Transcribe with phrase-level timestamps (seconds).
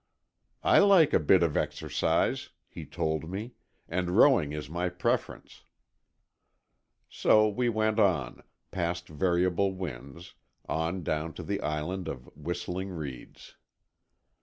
[0.63, 3.53] "I like a bit of exercise," he told me,
[3.87, 5.61] "and rowing is my preference."
[7.07, 8.41] So we went on,
[8.71, 10.33] past Variable Winds,
[10.67, 13.57] on down to the Island of Whistling Reeds.